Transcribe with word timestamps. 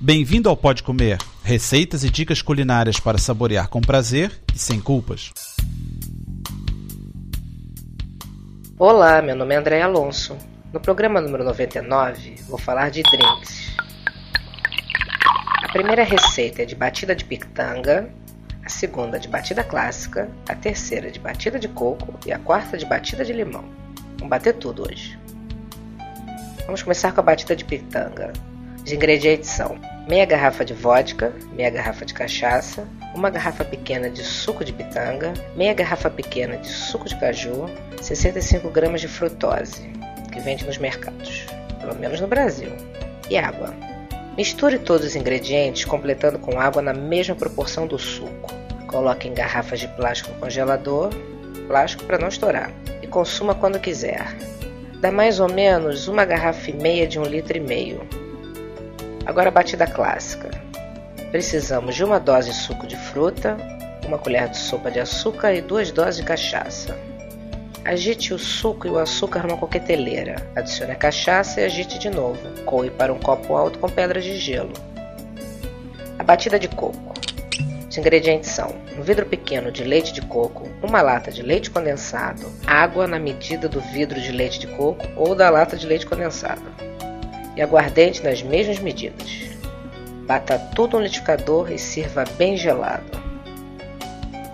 Bem-vindo 0.00 0.48
ao 0.48 0.56
Pode 0.56 0.84
Comer, 0.84 1.18
receitas 1.42 2.04
e 2.04 2.08
dicas 2.08 2.40
culinárias 2.40 3.00
para 3.00 3.18
saborear 3.18 3.68
com 3.68 3.80
prazer 3.80 4.30
e 4.54 4.56
sem 4.56 4.80
culpas. 4.80 5.32
Olá, 8.78 9.20
meu 9.20 9.34
nome 9.34 9.56
é 9.56 9.58
André 9.58 9.82
Alonso. 9.82 10.38
No 10.72 10.78
programa 10.78 11.20
número 11.20 11.42
99, 11.42 12.36
vou 12.48 12.60
falar 12.60 12.92
de 12.92 13.02
drinks. 13.02 13.76
A 15.64 15.72
primeira 15.72 16.04
receita 16.04 16.62
é 16.62 16.64
de 16.64 16.76
batida 16.76 17.12
de 17.12 17.24
pitanga, 17.24 18.08
a 18.64 18.68
segunda 18.68 19.18
de 19.18 19.26
batida 19.26 19.64
clássica, 19.64 20.30
a 20.48 20.54
terceira 20.54 21.10
de 21.10 21.18
batida 21.18 21.58
de 21.58 21.66
coco 21.66 22.14
e 22.24 22.30
a 22.30 22.38
quarta 22.38 22.78
de 22.78 22.86
batida 22.86 23.24
de 23.24 23.32
limão. 23.32 23.64
Vamos 24.16 24.30
bater 24.30 24.54
tudo 24.54 24.84
hoje. 24.88 25.18
Vamos 26.66 26.84
começar 26.84 27.10
com 27.10 27.18
a 27.18 27.24
batida 27.24 27.56
de 27.56 27.64
pitanga. 27.64 28.32
Os 28.84 28.92
ingredientes 28.92 29.50
são 29.50 29.78
meia 30.08 30.24
garrafa 30.24 30.64
de 30.64 30.72
vodka, 30.72 31.32
meia 31.52 31.68
garrafa 31.68 32.06
de 32.06 32.14
cachaça, 32.14 32.88
uma 33.14 33.28
garrafa 33.28 33.64
pequena 33.64 34.08
de 34.08 34.22
suco 34.22 34.64
de 34.64 34.72
pitanga, 34.72 35.34
meia 35.54 35.74
garrafa 35.74 36.08
pequena 36.08 36.56
de 36.56 36.68
suco 36.68 37.08
de 37.08 37.18
caju, 37.20 37.66
65 38.00 38.70
gramas 38.70 39.02
de 39.02 39.08
frutose, 39.08 39.90
que 40.32 40.40
vende 40.40 40.64
nos 40.64 40.78
mercados, 40.78 41.46
pelo 41.78 41.94
menos 41.96 42.20
no 42.20 42.26
Brasil, 42.26 42.72
e 43.28 43.36
água. 43.36 43.74
Misture 44.36 44.78
todos 44.78 45.08
os 45.08 45.16
ingredientes, 45.16 45.84
completando 45.84 46.38
com 46.38 46.60
água 46.60 46.80
na 46.80 46.94
mesma 46.94 47.34
proporção 47.34 47.86
do 47.86 47.98
suco. 47.98 48.54
Coloque 48.86 49.28
em 49.28 49.34
garrafas 49.34 49.80
de 49.80 49.88
plástico 49.88 50.32
no 50.32 50.38
congelador, 50.38 51.10
plástico 51.66 52.04
para 52.04 52.18
não 52.18 52.28
estourar, 52.28 52.72
e 53.02 53.06
consuma 53.06 53.54
quando 53.54 53.78
quiser. 53.78 54.24
Dá 55.00 55.12
mais 55.12 55.38
ou 55.38 55.52
menos 55.52 56.08
uma 56.08 56.24
garrafa 56.24 56.70
e 56.70 56.74
meia 56.74 57.06
de 57.06 57.18
um 57.18 57.24
litro 57.24 57.56
e 57.56 57.60
meio, 57.60 58.00
Agora 59.28 59.48
a 59.48 59.52
batida 59.52 59.86
clássica. 59.86 60.48
Precisamos 61.30 61.94
de 61.94 62.02
uma 62.02 62.18
dose 62.18 62.48
de 62.48 62.56
suco 62.56 62.86
de 62.86 62.96
fruta, 62.96 63.58
uma 64.06 64.16
colher 64.16 64.48
de 64.48 64.56
sopa 64.56 64.90
de 64.90 65.00
açúcar 65.00 65.52
e 65.52 65.60
duas 65.60 65.92
doses 65.92 66.16
de 66.16 66.22
cachaça. 66.22 66.98
Agite 67.84 68.32
o 68.32 68.38
suco 68.38 68.86
e 68.86 68.90
o 68.90 68.98
açúcar 68.98 69.46
numa 69.46 69.58
coqueteleira. 69.58 70.36
Adicione 70.56 70.92
a 70.92 70.94
cachaça 70.94 71.60
e 71.60 71.64
agite 71.66 71.98
de 71.98 72.08
novo. 72.08 72.40
Coe 72.64 72.88
para 72.88 73.12
um 73.12 73.18
copo 73.18 73.54
alto 73.54 73.78
com 73.78 73.86
pedras 73.90 74.24
de 74.24 74.34
gelo. 74.34 74.72
A 76.18 76.24
batida 76.24 76.58
de 76.58 76.68
coco. 76.68 77.12
Os 77.86 77.98
ingredientes 77.98 78.48
são 78.48 78.74
um 78.96 79.02
vidro 79.02 79.26
pequeno 79.26 79.70
de 79.70 79.84
leite 79.84 80.10
de 80.10 80.22
coco, 80.22 80.66
uma 80.82 81.02
lata 81.02 81.30
de 81.30 81.42
leite 81.42 81.70
condensado, 81.70 82.50
água 82.66 83.06
na 83.06 83.18
medida 83.18 83.68
do 83.68 83.78
vidro 83.78 84.18
de 84.18 84.32
leite 84.32 84.58
de 84.58 84.68
coco 84.68 85.06
ou 85.16 85.34
da 85.34 85.50
lata 85.50 85.76
de 85.76 85.86
leite 85.86 86.06
condensado 86.06 86.88
e 87.58 87.62
aguardente 87.62 88.22
nas 88.22 88.40
mesmas 88.40 88.78
medidas. 88.78 89.50
Bata 90.26 90.56
tudo 90.76 90.96
no 90.96 91.02
liquidificador 91.02 91.72
e 91.72 91.78
sirva 91.78 92.22
bem 92.38 92.56
gelado. 92.56 93.20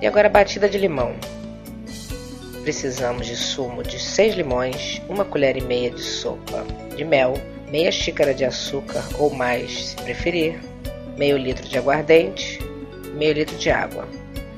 E 0.00 0.06
agora 0.06 0.30
batida 0.30 0.68
de 0.70 0.78
limão. 0.78 1.14
Precisamos 2.62 3.26
de 3.26 3.36
sumo 3.36 3.82
de 3.82 4.00
6 4.00 4.36
limões, 4.36 5.02
uma 5.06 5.24
colher 5.24 5.54
e 5.54 5.60
meia 5.60 5.90
de 5.90 6.00
sopa 6.00 6.64
de 6.96 7.04
mel, 7.04 7.34
meia 7.70 7.92
xícara 7.92 8.32
de 8.32 8.42
açúcar 8.42 9.04
ou 9.18 9.28
mais, 9.28 9.88
se 9.88 9.96
preferir, 9.96 10.58
meio 11.18 11.36
litro 11.36 11.68
de 11.68 11.76
aguardente, 11.76 12.58
meio 13.16 13.34
litro 13.34 13.56
de 13.58 13.70
água. 13.70 14.08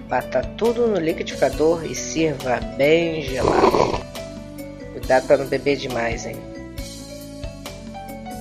Bata 0.08 0.42
tudo 0.56 0.86
no 0.86 1.00
liquidificador 1.00 1.84
e 1.84 1.96
sirva 1.96 2.60
bem 2.76 3.22
gelado. 3.22 4.06
Cuidado 4.92 5.26
para 5.26 5.38
não 5.38 5.46
beber 5.46 5.76
demais, 5.76 6.26
hein? 6.26 6.55